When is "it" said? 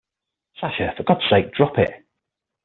1.77-1.91